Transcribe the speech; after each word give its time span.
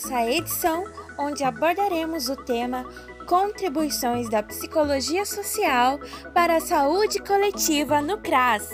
essa 0.00 0.26
edição 0.26 0.84
onde 1.18 1.44
abordaremos 1.44 2.30
o 2.30 2.36
tema 2.36 2.86
Contribuições 3.26 4.30
da 4.30 4.42
Psicologia 4.42 5.26
Social 5.26 6.00
para 6.32 6.56
a 6.56 6.60
Saúde 6.60 7.18
Coletiva 7.18 8.00
no 8.00 8.16
CRAS. 8.16 8.66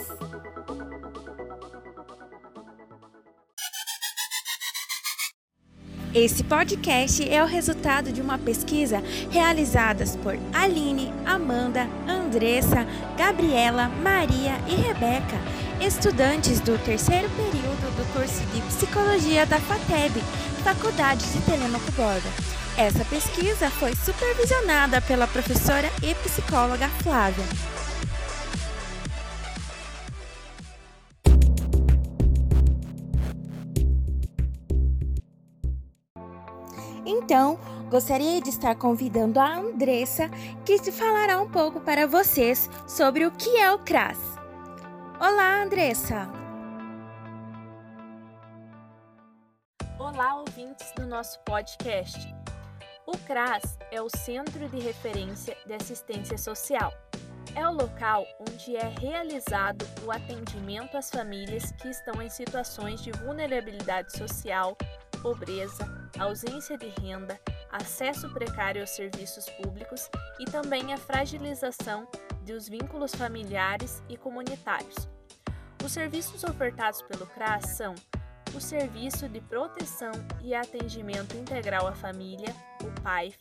Esse 6.15 6.45
podcast 6.45 7.29
é 7.29 7.43
o 7.43 7.45
resultado 7.45 8.11
de 8.13 8.21
uma 8.21 8.37
pesquisa 8.37 9.03
realizada 9.29 10.05
por 10.23 10.33
Aline, 10.53 11.13
Amanda, 11.25 11.87
Andressa, 12.07 12.87
Gabriela, 13.17 13.89
Maria 13.89 14.53
e 14.67 14.75
Rebeca, 14.75 15.37
estudantes 15.85 16.61
do 16.61 16.81
terceiro 16.83 17.29
período 17.31 17.95
do 17.97 18.13
curso 18.13 18.41
de 18.53 18.61
Psicologia 18.61 19.45
da 19.45 19.59
FATEB, 19.59 20.23
Faculdade 20.67 21.25
de 21.31 21.39
Telemaco 21.45 21.89
Borba. 21.93 22.29
Essa 22.77 23.05
pesquisa 23.05 23.69
foi 23.69 23.95
supervisionada 23.95 24.99
pela 24.99 25.25
professora 25.25 25.87
e 26.03 26.13
psicóloga 26.15 26.89
Flávia. 27.01 27.45
Então, 37.05 37.57
gostaria 37.89 38.41
de 38.41 38.49
estar 38.49 38.75
convidando 38.75 39.39
a 39.39 39.59
Andressa, 39.59 40.29
que 40.65 40.91
falará 40.91 41.39
um 41.39 41.49
pouco 41.49 41.79
para 41.79 42.05
vocês 42.05 42.69
sobre 42.85 43.25
o 43.25 43.31
que 43.31 43.55
é 43.55 43.71
o 43.71 43.79
CRAS. 43.79 44.17
Olá, 45.17 45.63
Andressa! 45.63 46.46
Ouvintes 50.57 50.91
do 50.93 51.05
nosso 51.05 51.39
podcast. 51.41 52.33
O 53.05 53.15
CRAS 53.27 53.77
é 53.91 54.01
o 54.01 54.09
Centro 54.09 54.67
de 54.67 54.79
Referência 54.79 55.55
de 55.67 55.73
Assistência 55.73 56.35
Social. 56.35 56.91
É 57.55 57.67
o 57.67 57.73
local 57.73 58.25
onde 58.39 58.75
é 58.75 58.87
realizado 58.99 59.85
o 60.03 60.11
atendimento 60.11 60.97
às 60.97 61.11
famílias 61.11 61.71
que 61.73 61.89
estão 61.89 62.19
em 62.23 62.29
situações 62.29 63.03
de 63.03 63.11
vulnerabilidade 63.11 64.17
social, 64.17 64.75
pobreza, 65.21 65.85
ausência 66.17 66.75
de 66.75 66.87
renda, 66.99 67.39
acesso 67.71 68.27
precário 68.33 68.81
aos 68.81 68.89
serviços 68.89 69.47
públicos 69.61 70.09
e 70.39 70.45
também 70.45 70.91
a 70.91 70.97
fragilização 70.97 72.07
dos 72.41 72.67
vínculos 72.67 73.13
familiares 73.13 74.01
e 74.09 74.17
comunitários. 74.17 75.07
Os 75.85 75.91
serviços 75.91 76.43
ofertados 76.43 77.03
pelo 77.03 77.27
CRAS 77.27 77.77
são 77.77 77.93
o 78.55 78.61
Serviço 78.61 79.27
de 79.27 79.41
Proteção 79.41 80.11
e 80.43 80.53
Atendimento 80.53 81.35
Integral 81.35 81.87
à 81.87 81.93
Família, 81.93 82.53
o 82.83 83.01
PAIF. 83.01 83.37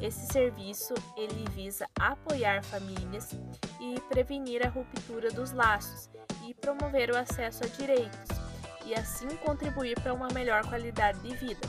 Esse 0.00 0.26
serviço 0.32 0.94
ele 1.16 1.44
visa 1.50 1.86
apoiar 1.98 2.62
famílias 2.64 3.32
e 3.80 4.00
prevenir 4.08 4.66
a 4.66 4.70
ruptura 4.70 5.30
dos 5.30 5.52
laços 5.52 6.08
e 6.48 6.54
promover 6.54 7.10
o 7.10 7.16
acesso 7.16 7.64
a 7.64 7.66
direitos 7.66 8.28
e 8.86 8.94
assim 8.94 9.28
contribuir 9.44 10.00
para 10.00 10.14
uma 10.14 10.28
melhor 10.28 10.66
qualidade 10.66 11.18
de 11.20 11.34
vida. 11.36 11.68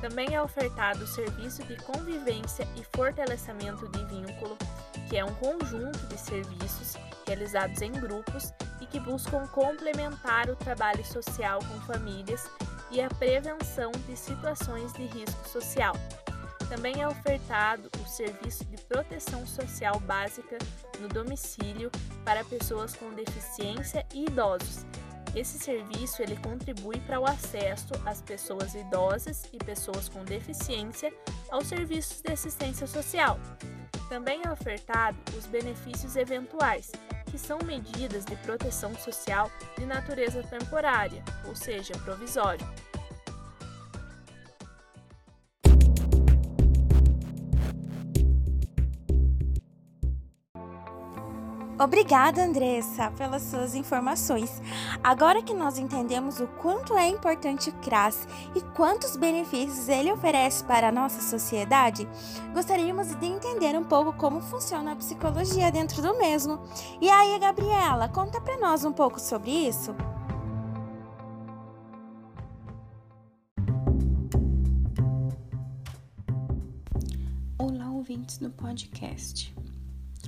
Também 0.00 0.34
é 0.34 0.42
ofertado 0.42 1.04
o 1.04 1.08
serviço 1.08 1.64
de 1.64 1.76
convivência 1.78 2.68
e 2.76 2.84
fortalecimento 2.96 3.88
de 3.88 4.04
vínculo, 4.04 4.58
que 5.08 5.16
é 5.16 5.24
um 5.24 5.34
conjunto 5.34 5.98
de 6.06 6.18
serviços 6.18 6.94
realizados 7.26 7.80
em 7.82 7.92
grupos 7.92 8.52
e 8.80 8.86
que 8.86 9.00
buscam 9.00 9.46
complementar 9.48 10.48
o 10.50 10.56
trabalho 10.56 11.04
social 11.04 11.60
com 11.60 11.80
famílias 11.80 12.48
e 12.90 13.00
a 13.00 13.08
prevenção 13.08 13.90
de 14.06 14.16
situações 14.16 14.92
de 14.92 15.06
risco 15.06 15.48
social. 15.48 15.94
Também 16.68 17.02
é 17.02 17.08
ofertado 17.08 17.90
o 18.02 18.08
serviço 18.08 18.64
de 18.64 18.76
proteção 18.84 19.46
social 19.46 20.00
básica 20.00 20.58
no 21.00 21.08
domicílio 21.08 21.90
para 22.24 22.44
pessoas 22.44 22.94
com 22.94 23.10
deficiência 23.10 24.04
e 24.12 24.24
idosos, 24.24 24.84
esse 25.34 25.58
serviço 25.58 26.22
ele 26.22 26.36
contribui 26.36 27.00
para 27.00 27.18
o 27.18 27.26
acesso 27.26 27.92
às 28.06 28.20
pessoas 28.20 28.74
idosas 28.74 29.44
e 29.52 29.58
pessoas 29.58 30.08
com 30.08 30.24
deficiência 30.24 31.12
aos 31.50 31.66
serviços 31.66 32.20
de 32.20 32.32
assistência 32.32 32.86
social. 32.86 33.38
Também 34.08 34.42
é 34.44 34.52
ofertado 34.52 35.16
os 35.36 35.46
benefícios 35.46 36.16
eventuais, 36.16 36.92
que 37.30 37.38
são 37.38 37.58
medidas 37.64 38.24
de 38.24 38.36
proteção 38.36 38.94
social 38.94 39.50
de 39.76 39.86
natureza 39.86 40.42
temporária, 40.42 41.22
ou 41.46 41.56
seja, 41.56 41.94
provisório. 42.04 42.64
Obrigada, 51.76 52.44
Andressa, 52.44 53.10
pelas 53.10 53.42
suas 53.42 53.74
informações. 53.74 54.62
Agora 55.02 55.42
que 55.42 55.52
nós 55.52 55.76
entendemos 55.76 56.38
o 56.38 56.46
quanto 56.46 56.96
é 56.96 57.08
importante 57.08 57.70
o 57.70 57.72
CRAS 57.80 58.28
e 58.54 58.60
quantos 58.60 59.16
benefícios 59.16 59.88
ele 59.88 60.12
oferece 60.12 60.62
para 60.64 60.88
a 60.88 60.92
nossa 60.92 61.20
sociedade, 61.20 62.08
gostaríamos 62.52 63.12
de 63.16 63.26
entender 63.26 63.76
um 63.76 63.82
pouco 63.82 64.12
como 64.12 64.40
funciona 64.40 64.92
a 64.92 64.96
psicologia 64.96 65.72
dentro 65.72 66.00
do 66.00 66.16
mesmo. 66.16 66.60
E 67.00 67.10
aí, 67.10 67.36
Gabriela, 67.40 68.08
conta 68.08 68.40
para 68.40 68.56
nós 68.56 68.84
um 68.84 68.92
pouco 68.92 69.20
sobre 69.20 69.50
isso. 69.50 69.92
Olá, 77.58 77.90
ouvintes 77.90 78.38
do 78.38 78.50
podcast. 78.50 79.53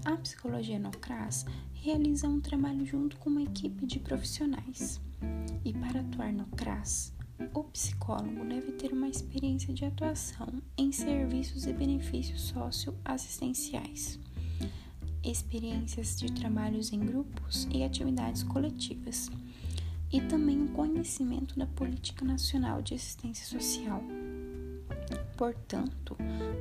A 0.06 0.16
Psicologia 0.18 0.78
no 0.78 0.92
CRAS 0.92 1.44
realiza 1.74 2.28
um 2.28 2.40
trabalho 2.40 2.86
junto 2.86 3.16
com 3.16 3.28
uma 3.28 3.42
equipe 3.42 3.84
de 3.84 3.98
profissionais. 3.98 5.00
E 5.64 5.72
para 5.72 5.98
atuar 5.98 6.32
no 6.32 6.46
CRAS, 6.46 7.12
o 7.52 7.64
psicólogo 7.64 8.44
deve 8.44 8.70
ter 8.70 8.92
uma 8.92 9.08
experiência 9.08 9.74
de 9.74 9.84
atuação 9.84 10.62
em 10.78 10.92
serviços 10.92 11.66
e 11.66 11.72
benefícios 11.72 12.42
socioassistenciais, 12.42 14.20
experiências 15.24 16.16
de 16.16 16.30
trabalhos 16.30 16.92
em 16.92 17.00
grupos 17.00 17.66
e 17.74 17.82
atividades 17.82 18.44
coletivas, 18.44 19.28
e 20.12 20.20
também 20.20 20.62
um 20.62 20.68
conhecimento 20.68 21.58
da 21.58 21.66
Política 21.66 22.24
Nacional 22.24 22.80
de 22.80 22.94
Assistência 22.94 23.44
Social. 23.44 24.04
Portanto, 25.36 26.16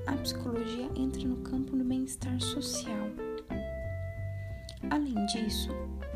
a 0.07 0.13
psicologia 0.13 0.89
entra 0.95 1.23
no 1.23 1.38
campo 1.38 1.75
do 1.75 1.83
bem-estar 1.83 2.41
social 2.41 3.25
Além 4.90 5.25
disso, 5.25 5.69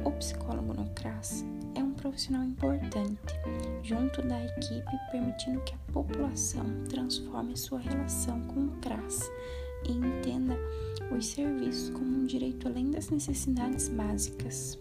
o 0.05 0.11
psicólogo 0.11 0.73
no 0.73 0.89
CRAS 0.91 1.43
é 1.75 1.83
um 1.83 1.93
profissional 1.93 2.43
importante, 2.43 3.33
junto 3.83 4.21
da 4.21 4.45
equipe, 4.45 4.91
permitindo 5.11 5.61
que 5.61 5.73
a 5.73 5.91
população 5.91 6.65
transforme 6.87 7.57
sua 7.57 7.79
relação 7.79 8.41
com 8.47 8.65
o 8.65 8.71
CRAS 8.81 9.29
e 9.87 9.93
entenda 9.93 10.57
os 11.11 11.25
serviços 11.25 11.89
como 11.89 12.05
um 12.05 12.25
direito 12.25 12.67
além 12.67 12.91
das 12.91 13.09
necessidades 13.09 13.89
básicas. 13.89 14.77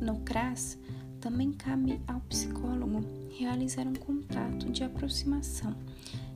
No 0.00 0.20
CRAS, 0.20 0.78
também 1.20 1.52
cabe 1.52 2.00
ao 2.08 2.20
psicólogo 2.22 3.00
realizar 3.30 3.86
um 3.86 3.94
contato 3.94 4.70
de 4.70 4.82
aproximação 4.82 5.74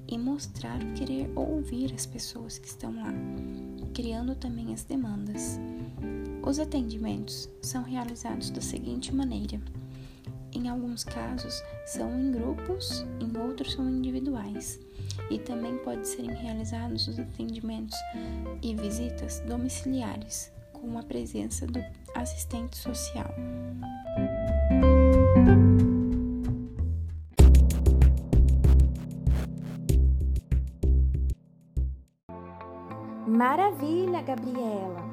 e 0.09 0.19
mostrar 0.19 0.79
querer 0.95 1.31
ouvir 1.35 1.93
as 1.95 2.07
pessoas 2.07 2.59
que 2.59 2.69
estão 2.69 2.95
lá, 2.95 3.13
criando 3.95 4.35
também 4.35 4.73
as 4.73 4.85
demandas. 4.85 5.59
Os 6.43 6.59
atendimentos 6.59 7.49
são 7.61 7.83
realizados 7.83 8.51
da 8.51 8.61
seguinte 8.61 9.15
maneira: 9.15 9.61
em 10.53 10.69
alguns 10.69 11.05
casos 11.05 11.63
são 11.85 12.19
em 12.19 12.33
grupos, 12.33 13.05
em 13.21 13.37
outros 13.39 13.73
são 13.73 13.89
individuais, 13.89 14.81
e 15.31 15.39
também 15.39 15.77
podem 15.79 16.05
serem 16.05 16.35
realizados 16.35 17.09
os 17.09 17.19
atendimentos 17.19 17.97
e 18.63 18.75
visitas 18.75 19.41
domiciliares, 19.41 20.53
com 20.73 20.99
a 20.99 21.03
presença 21.03 21.67
do 21.67 21.81
assistente 22.15 22.77
social. 22.77 23.35
Maravilha, 33.37 34.23
Gabriela! 34.23 35.05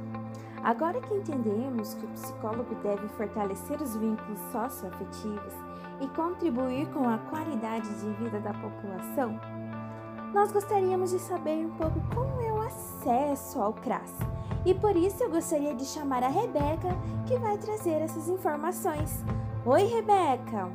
Agora 0.63 1.01
que 1.01 1.13
entendemos 1.13 1.93
que 1.93 2.05
o 2.05 2.09
psicólogo 2.11 2.73
deve 2.75 3.05
fortalecer 3.17 3.81
os 3.81 3.97
vínculos 3.97 4.39
socioafetivos 4.49 5.53
e 5.99 6.07
contribuir 6.15 6.87
com 6.93 7.09
a 7.09 7.17
qualidade 7.17 7.89
de 7.99 8.13
vida 8.13 8.39
da 8.39 8.53
população, 8.53 9.37
nós 10.33 10.53
gostaríamos 10.53 11.11
de 11.11 11.19
saber 11.19 11.65
um 11.65 11.71
pouco 11.71 11.99
como 12.15 12.41
é 12.41 12.53
o 12.53 12.61
acesso 12.61 13.61
ao 13.61 13.73
CRAS. 13.73 14.17
E 14.65 14.73
por 14.73 14.95
isso 14.95 15.21
eu 15.21 15.29
gostaria 15.29 15.75
de 15.75 15.83
chamar 15.83 16.23
a 16.23 16.29
Rebeca, 16.29 16.95
que 17.27 17.37
vai 17.39 17.57
trazer 17.57 18.01
essas 18.01 18.29
informações. 18.29 19.21
Oi, 19.65 19.83
Rebeca! 19.83 20.71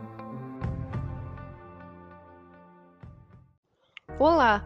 Olá! 4.19 4.63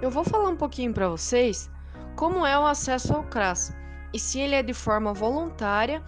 Eu 0.00 0.12
vou 0.12 0.22
falar 0.22 0.50
um 0.50 0.56
pouquinho 0.56 0.94
para 0.94 1.08
vocês 1.08 1.73
como 2.16 2.46
é 2.46 2.58
o 2.58 2.66
acesso 2.66 3.14
ao 3.14 3.24
CRAS 3.24 3.74
e 4.12 4.18
se 4.18 4.38
ele 4.38 4.54
é 4.54 4.62
de 4.62 4.72
forma 4.72 5.12
voluntária 5.12 6.02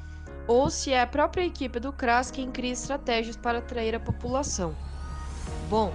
ou 0.47 0.71
se 0.71 0.93
é 0.93 1.03
a 1.03 1.07
própria 1.07 1.45
equipe 1.45 1.81
do 1.81 1.93
CRAS 1.93 2.31
quem 2.31 2.51
cria 2.51 2.73
estratégias 2.73 3.37
para 3.37 3.59
atrair 3.59 3.95
a 3.95 4.01
população. 4.01 4.75
Bom, 5.69 5.93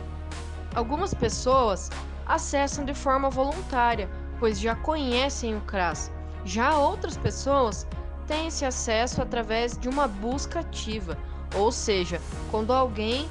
algumas 0.75 1.13
pessoas 1.13 1.90
acessam 2.28 2.84
de 2.84 2.94
forma 2.94 3.30
voluntária, 3.30 4.10
pois 4.40 4.60
já 4.60 4.75
conhecem 4.75 5.56
o 5.56 5.62
CRAS. 5.62 6.12
Já 6.44 6.78
outras 6.78 7.16
pessoas 7.16 7.88
têm 8.28 8.48
esse 8.48 8.66
acesso 8.66 9.22
através 9.22 9.78
de 9.78 9.88
uma 9.88 10.07
busca 10.07 10.60
ativa, 10.60 11.18
ou 11.56 11.72
seja, 11.72 12.19
quando 12.50 12.74
alguém 12.74 13.30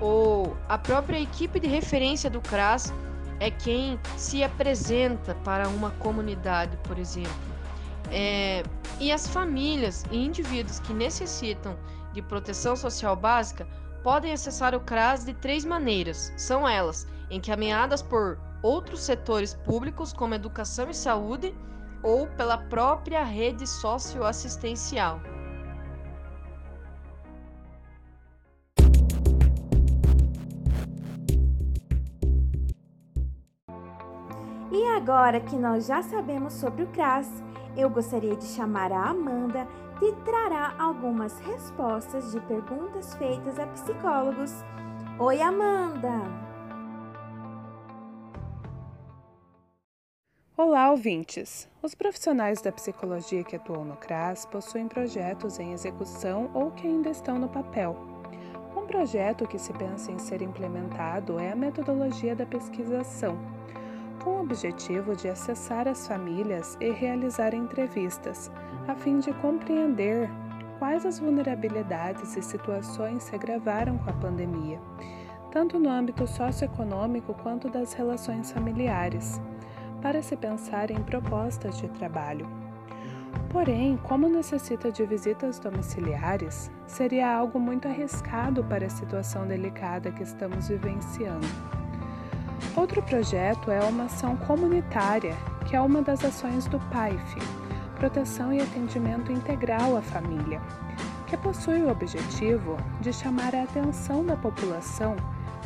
ou 0.00 0.56
a 0.68 0.78
própria 0.78 1.20
equipe 1.20 1.60
de 1.60 1.66
referência 1.66 2.30
do 2.30 2.40
CRAS 2.40 2.92
é 3.40 3.50
quem 3.50 3.98
se 4.16 4.42
apresenta 4.42 5.34
para 5.44 5.68
uma 5.68 5.90
comunidade, 5.92 6.76
por 6.84 6.98
exemplo. 6.98 7.32
É, 8.10 8.62
e 9.00 9.10
as 9.10 9.26
famílias 9.26 10.04
e 10.10 10.24
indivíduos 10.24 10.80
que 10.80 10.92
necessitam 10.92 11.76
de 12.12 12.22
proteção 12.22 12.76
social 12.76 13.16
básica 13.16 13.66
podem 14.02 14.32
acessar 14.32 14.74
o 14.74 14.80
CRAS 14.80 15.24
de 15.24 15.34
três 15.34 15.64
maneiras. 15.64 16.32
São 16.36 16.68
elas: 16.68 17.06
encaminhadas 17.30 18.02
por 18.02 18.38
outros 18.62 19.02
setores 19.02 19.54
públicos, 19.54 20.12
como 20.12 20.34
educação 20.34 20.90
e 20.90 20.94
saúde, 20.94 21.54
ou 22.02 22.26
pela 22.28 22.58
própria 22.58 23.24
rede 23.24 23.66
socioassistencial. 23.66 25.20
Agora 35.04 35.38
que 35.38 35.54
nós 35.54 35.84
já 35.84 36.02
sabemos 36.02 36.54
sobre 36.54 36.82
o 36.82 36.86
CRAS, 36.86 37.28
eu 37.76 37.90
gostaria 37.90 38.34
de 38.34 38.44
chamar 38.44 38.90
a 38.90 39.10
Amanda, 39.10 39.68
que 39.98 40.10
trará 40.24 40.74
algumas 40.78 41.38
respostas 41.40 42.32
de 42.32 42.40
perguntas 42.40 43.14
feitas 43.16 43.58
a 43.58 43.66
psicólogos. 43.66 44.50
Oi, 45.18 45.42
Amanda! 45.42 46.22
Olá, 50.56 50.90
ouvintes! 50.90 51.68
Os 51.82 51.94
profissionais 51.94 52.62
da 52.62 52.72
psicologia 52.72 53.44
que 53.44 53.56
atuam 53.56 53.84
no 53.84 53.96
CRAS 53.98 54.46
possuem 54.46 54.88
projetos 54.88 55.58
em 55.58 55.72
execução 55.74 56.50
ou 56.54 56.70
que 56.70 56.86
ainda 56.86 57.10
estão 57.10 57.38
no 57.38 57.50
papel. 57.50 57.94
Um 58.74 58.86
projeto 58.86 59.46
que 59.46 59.58
se 59.58 59.74
pensa 59.74 60.10
em 60.10 60.18
ser 60.18 60.40
implementado 60.40 61.38
é 61.38 61.52
a 61.52 61.56
metodologia 61.56 62.34
da 62.34 62.46
pesquisação 62.46 63.53
com 64.24 64.38
o 64.38 64.40
objetivo 64.40 65.14
de 65.14 65.28
acessar 65.28 65.86
as 65.86 66.08
famílias 66.08 66.78
e 66.80 66.90
realizar 66.90 67.54
entrevistas, 67.54 68.50
a 68.88 68.94
fim 68.94 69.18
de 69.18 69.32
compreender 69.34 70.30
quais 70.78 71.04
as 71.04 71.18
vulnerabilidades 71.18 72.34
e 72.34 72.42
situações 72.42 73.24
se 73.24 73.34
agravaram 73.34 73.98
com 73.98 74.08
a 74.08 74.14
pandemia, 74.14 74.80
tanto 75.52 75.78
no 75.78 75.90
âmbito 75.90 76.26
socioeconômico 76.26 77.34
quanto 77.34 77.68
das 77.68 77.92
relações 77.92 78.50
familiares, 78.50 79.40
para 80.00 80.22
se 80.22 80.36
pensar 80.36 80.90
em 80.90 81.02
propostas 81.02 81.78
de 81.78 81.88
trabalho. 81.88 82.48
Porém, 83.50 83.98
como 84.02 84.28
necessita 84.28 84.90
de 84.90 85.04
visitas 85.04 85.58
domiciliares, 85.58 86.70
seria 86.86 87.32
algo 87.32 87.60
muito 87.60 87.86
arriscado 87.86 88.64
para 88.64 88.86
a 88.86 88.90
situação 88.90 89.46
delicada 89.46 90.10
que 90.10 90.22
estamos 90.22 90.68
vivenciando. 90.68 91.83
Outro 92.76 93.02
projeto 93.02 93.70
é 93.70 93.80
uma 93.84 94.04
ação 94.04 94.36
comunitária, 94.36 95.36
que 95.66 95.76
é 95.76 95.80
uma 95.80 96.02
das 96.02 96.24
ações 96.24 96.66
do 96.66 96.78
PAIF, 96.90 97.36
Proteção 97.96 98.52
e 98.52 98.60
Atendimento 98.60 99.30
Integral 99.30 99.96
à 99.96 100.02
Família, 100.02 100.60
que 101.26 101.36
possui 101.36 101.82
o 101.82 101.90
objetivo 101.90 102.76
de 103.00 103.12
chamar 103.12 103.54
a 103.54 103.62
atenção 103.62 104.24
da 104.24 104.36
população 104.36 105.16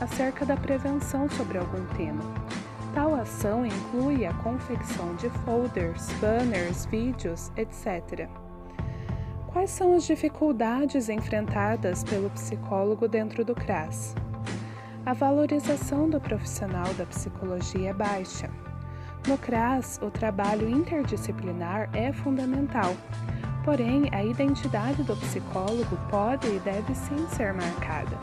acerca 0.00 0.44
da 0.44 0.56
prevenção 0.56 1.28
sobre 1.30 1.58
algum 1.58 1.84
tema. 1.96 2.22
Tal 2.94 3.14
ação 3.14 3.64
inclui 3.64 4.24
a 4.24 4.32
confecção 4.34 5.14
de 5.16 5.28
folders, 5.44 6.08
banners, 6.20 6.86
vídeos, 6.86 7.50
etc. 7.56 8.28
Quais 9.46 9.70
são 9.70 9.94
as 9.94 10.04
dificuldades 10.04 11.08
enfrentadas 11.08 12.04
pelo 12.04 12.30
psicólogo 12.30 13.08
dentro 13.08 13.44
do 13.44 13.54
CRAS? 13.54 14.14
A 15.08 15.14
valorização 15.14 16.06
do 16.10 16.20
profissional 16.20 16.92
da 16.98 17.06
psicologia 17.06 17.88
é 17.88 17.92
baixa. 17.94 18.50
No 19.26 19.38
CRAS, 19.38 19.98
o 20.02 20.10
trabalho 20.10 20.68
interdisciplinar 20.68 21.88
é 21.94 22.12
fundamental, 22.12 22.94
porém, 23.64 24.10
a 24.12 24.22
identidade 24.22 25.02
do 25.04 25.16
psicólogo 25.16 25.96
pode 26.10 26.46
e 26.48 26.58
deve 26.58 26.94
sim 26.94 27.26
ser 27.28 27.54
marcada. 27.54 28.18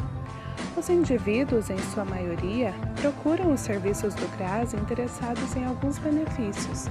Os 0.77 0.87
indivíduos, 0.87 1.71
em 1.71 1.77
sua 1.79 2.05
maioria, 2.05 2.71
procuram 3.01 3.51
os 3.51 3.61
serviços 3.61 4.13
do 4.13 4.37
CRAS 4.37 4.75
interessados 4.75 5.55
em 5.55 5.65
alguns 5.65 5.97
benefícios. 5.97 6.87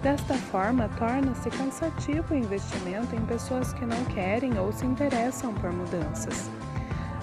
Desta 0.00 0.34
forma, 0.34 0.88
torna-se 0.96 1.50
cansativo 1.50 2.32
o 2.32 2.36
investimento 2.38 3.16
em 3.16 3.26
pessoas 3.26 3.72
que 3.72 3.84
não 3.84 4.04
querem 4.04 4.56
ou 4.56 4.72
se 4.72 4.86
interessam 4.86 5.52
por 5.54 5.72
mudanças. 5.72 6.48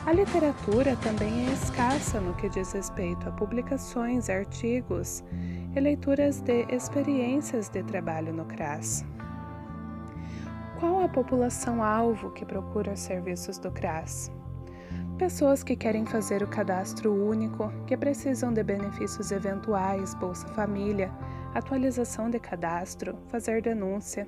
A 0.09 0.11
literatura 0.11 0.95
também 1.03 1.47
é 1.47 1.53
escassa 1.53 2.19
no 2.19 2.33
que 2.33 2.49
diz 2.49 2.71
respeito 2.71 3.29
a 3.29 3.31
publicações, 3.31 4.27
artigos 4.27 5.23
e 5.75 5.79
leituras 5.79 6.41
de 6.41 6.65
experiências 6.73 7.69
de 7.69 7.83
trabalho 7.83 8.33
no 8.33 8.43
CRAS. 8.45 9.05
Qual 10.79 11.03
a 11.03 11.07
população-alvo 11.07 12.31
que 12.31 12.43
procura 12.43 12.93
os 12.93 12.99
serviços 13.01 13.59
do 13.59 13.69
CRAS? 13.69 14.31
Pessoas 15.19 15.61
que 15.61 15.75
querem 15.75 16.07
fazer 16.07 16.41
o 16.41 16.47
cadastro 16.47 17.13
único, 17.13 17.71
que 17.85 17.95
precisam 17.95 18.51
de 18.51 18.63
benefícios 18.63 19.31
eventuais, 19.31 20.15
Bolsa 20.15 20.47
Família, 20.55 21.11
atualização 21.53 22.31
de 22.31 22.39
cadastro, 22.39 23.15
fazer 23.27 23.61
denúncia. 23.61 24.27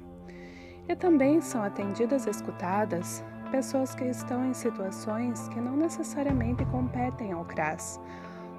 E 0.87 0.95
também 0.95 1.41
são 1.41 1.63
atendidas 1.63 2.27
e 2.27 2.29
escutadas 2.29 3.23
pessoas 3.51 3.93
que 3.93 4.05
estão 4.05 4.45
em 4.45 4.53
situações 4.53 5.49
que 5.49 5.59
não 5.59 5.75
necessariamente 5.75 6.63
competem 6.65 7.33
ao 7.33 7.43
CRAS, 7.43 7.99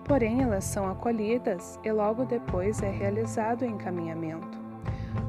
porém 0.04 0.42
elas 0.42 0.64
são 0.64 0.87
acolhidas 0.88 1.80
e 1.82 1.90
logo 1.90 2.26
depois 2.26 2.82
é 2.82 2.90
realizado 2.90 3.62
o 3.62 3.66
encaminhamento, 3.66 4.58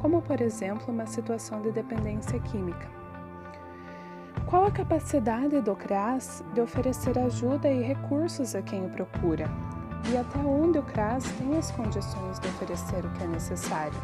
como 0.01 0.21
por 0.21 0.41
exemplo 0.41 0.93
uma 0.93 1.05
situação 1.05 1.61
de 1.61 1.71
dependência 1.71 2.37
química. 2.41 2.87
Qual 4.45 4.65
a 4.65 4.71
capacidade 4.71 5.61
do 5.61 5.75
CRAS 5.75 6.43
de 6.53 6.59
oferecer 6.59 7.17
ajuda 7.17 7.69
e 7.69 7.81
recursos 7.81 8.53
a 8.55 8.61
quem 8.61 8.85
o 8.85 8.89
procura? 8.89 9.49
E 10.11 10.17
até 10.17 10.39
onde 10.39 10.77
o 10.77 10.83
CRAS 10.83 11.23
tem 11.37 11.57
as 11.57 11.71
condições 11.71 12.37
de 12.39 12.47
oferecer 12.49 13.05
o 13.05 13.09
que 13.11 13.23
é 13.23 13.27
necessário? 13.27 13.97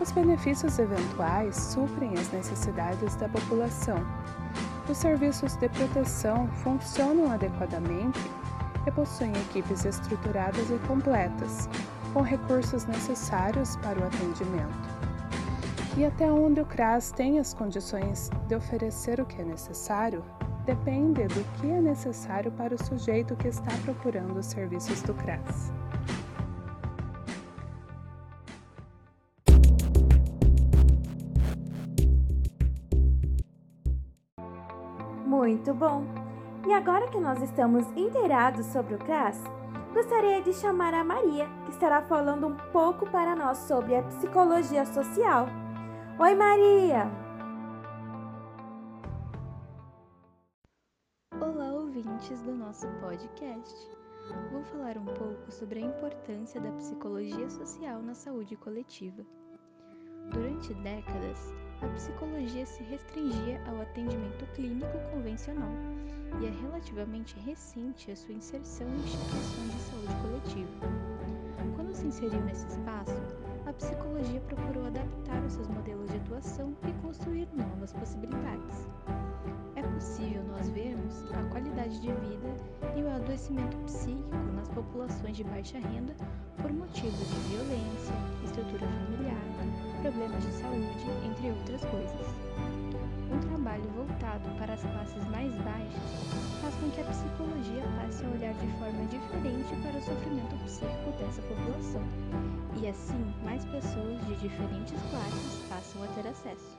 Os 0.00 0.10
benefícios 0.10 0.78
eventuais 0.78 1.56
suprem 1.56 2.12
as 2.14 2.30
necessidades 2.32 3.14
da 3.16 3.28
população 3.28 4.04
os 4.88 4.96
serviços 4.96 5.54
de 5.56 5.68
proteção 5.68 6.48
funcionam 6.62 7.30
adequadamente 7.30 8.18
e 8.86 8.90
possuem 8.90 9.32
equipes 9.32 9.84
estruturadas 9.84 10.70
e 10.70 10.78
completas, 10.86 11.68
com 12.12 12.22
recursos 12.22 12.86
necessários 12.86 13.76
para 13.76 13.98
o 13.98 14.06
atendimento. 14.06 14.98
E 15.96 16.04
até 16.04 16.30
onde 16.30 16.60
o 16.60 16.66
CRAS 16.66 17.10
tem 17.10 17.38
as 17.38 17.52
condições 17.52 18.30
de 18.46 18.54
oferecer 18.54 19.20
o 19.20 19.26
que 19.26 19.42
é 19.42 19.44
necessário, 19.44 20.24
depende 20.64 21.26
do 21.26 21.44
que 21.54 21.70
é 21.70 21.80
necessário 21.80 22.50
para 22.52 22.74
o 22.74 22.84
sujeito 22.84 23.36
que 23.36 23.48
está 23.48 23.72
procurando 23.84 24.38
os 24.38 24.46
serviços 24.46 25.02
do 25.02 25.12
CRAS. 25.14 25.72
Muito 35.48 35.72
bom! 35.72 36.04
E 36.66 36.72
agora 36.74 37.08
que 37.08 37.18
nós 37.18 37.40
estamos 37.40 37.82
inteirados 37.96 38.66
sobre 38.66 38.96
o 38.96 38.98
CRAS, 38.98 39.42
gostaria 39.94 40.42
de 40.42 40.52
chamar 40.52 40.92
a 40.92 41.02
Maria, 41.02 41.48
que 41.64 41.70
estará 41.70 42.02
falando 42.02 42.48
um 42.48 42.54
pouco 42.70 43.08
para 43.10 43.34
nós 43.34 43.56
sobre 43.56 43.96
a 43.96 44.02
psicologia 44.02 44.84
social. 44.84 45.46
Oi, 46.18 46.34
Maria! 46.34 47.10
Olá, 51.40 51.72
ouvintes 51.72 52.42
do 52.42 52.54
nosso 52.54 52.86
podcast. 53.00 53.74
Vou 54.52 54.62
falar 54.64 54.98
um 54.98 55.06
pouco 55.06 55.50
sobre 55.50 55.78
a 55.78 55.86
importância 55.86 56.60
da 56.60 56.72
psicologia 56.72 57.48
social 57.48 58.02
na 58.02 58.14
saúde 58.14 58.54
coletiva. 58.54 59.24
Durante 60.30 60.74
décadas, 60.74 61.38
a 61.82 61.86
psicologia 61.94 62.66
se 62.66 62.82
restringia 62.82 63.60
ao 63.66 63.80
atendimento 63.80 64.44
clínico 64.54 64.98
convencional 65.12 65.70
e 66.40 66.46
é 66.46 66.50
relativamente 66.50 67.38
recente 67.40 68.10
a 68.10 68.16
sua 68.16 68.34
inserção 68.34 68.88
em 68.88 68.96
instituições 68.96 69.72
de 69.72 69.80
saúde 69.80 70.14
coletiva. 70.22 71.18
Quando 71.76 71.94
se 71.94 72.06
inseriu 72.06 72.40
nesse 72.42 72.66
espaço, 72.66 73.14
a 73.66 73.72
psicologia 73.72 74.40
procurou 74.40 74.86
adaptar 74.86 75.44
os 75.44 75.52
seus 75.52 75.68
modelos 75.68 76.10
de 76.10 76.16
atuação 76.16 76.76
e 76.86 76.92
construir 77.02 77.48
novas 77.54 77.92
possibilidades. 77.92 78.88
É 79.76 79.82
possível 79.82 80.42
nós 80.44 80.68
vermos 80.70 81.24
a 81.32 81.42
qualidade 81.50 82.00
de 82.00 82.08
vida 82.08 82.54
e 82.96 83.02
o 83.02 83.10
adoecimento 83.10 83.76
psíquico 83.78 84.36
nas 84.54 84.68
populações 84.68 85.36
de 85.36 85.44
baixa 85.44 85.78
renda 85.78 86.14
por 86.60 86.72
motivos 86.72 87.28
de 87.28 87.40
violência, 87.50 88.14
estrutura 88.58 88.86
familiar, 88.86 90.02
problemas 90.02 90.42
de 90.42 90.52
saúde, 90.52 91.06
entre 91.24 91.50
outras 91.50 91.84
coisas. 91.84 92.26
Um 93.30 93.38
trabalho 93.40 93.84
voltado 93.94 94.48
para 94.58 94.74
as 94.74 94.82
classes 94.82 95.24
mais 95.28 95.54
baixas 95.56 96.02
faz 96.60 96.74
com 96.76 96.90
que 96.90 97.00
a 97.00 97.04
psicologia 97.04 97.84
passe 97.96 98.24
a 98.24 98.28
olhar 98.28 98.54
de 98.54 98.66
forma 98.78 99.04
diferente 99.06 99.76
para 99.82 99.98
o 99.98 100.02
sofrimento 100.02 100.56
psíquico 100.64 101.10
dessa 101.18 101.42
população, 101.42 102.02
e 102.80 102.88
assim 102.88 103.34
mais 103.44 103.64
pessoas 103.66 104.26
de 104.26 104.34
diferentes 104.36 105.00
classes 105.10 105.62
passam 105.68 106.02
a 106.02 106.06
ter 106.08 106.28
acesso. 106.28 106.78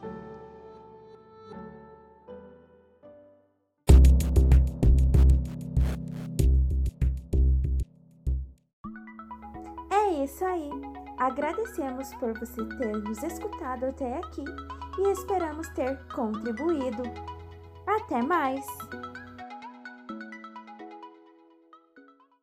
É 9.91 10.23
isso 10.23 10.43
aí! 10.43 10.98
Agradecemos 11.19 12.13
por 12.15 12.33
você 12.39 12.63
ter 12.77 12.95
nos 13.03 13.21
escutado 13.21 13.87
até 13.87 14.17
aqui 14.19 14.45
e 14.97 15.11
esperamos 15.11 15.67
ter 15.69 15.97
contribuído. 16.13 17.03
Até 17.85 18.21
mais! 18.21 18.65